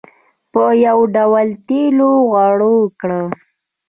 په 0.51 0.63
یو 0.85 0.99
ډول 1.15 1.47
تېلو 1.67 2.09
غوړ 2.29 2.59
کړ. 2.99 3.11